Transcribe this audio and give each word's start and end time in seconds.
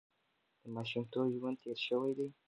د 0.61 0.63
ماشومتوب 0.75 1.27
ژوند 1.35 1.57
تېر 1.63 1.77
شوی 1.87 2.11
دی. 2.17 2.27